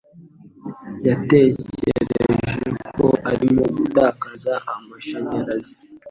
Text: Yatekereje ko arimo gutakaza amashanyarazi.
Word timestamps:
Yatekereje 1.07 2.19
ko 2.95 3.05
arimo 3.31 3.63
gutakaza 3.77 4.53
amashanyarazi. 4.73 5.73